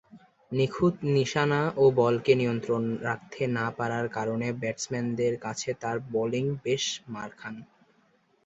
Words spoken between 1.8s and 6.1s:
ও বলকে নিয়ন্ত্রণে রাখতে না পারার কারণে ব্যাটসম্যানদের কাছে তার